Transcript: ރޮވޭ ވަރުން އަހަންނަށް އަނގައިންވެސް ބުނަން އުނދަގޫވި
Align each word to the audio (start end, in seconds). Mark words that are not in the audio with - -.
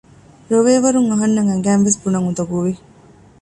ރޮވޭ 0.49 0.73
ވަރުން 0.83 1.09
އަހަންނަށް 1.11 1.49
އަނގައިންވެސް 1.51 1.99
ބުނަން 2.01 2.25
އުނދަގޫވި 2.25 2.73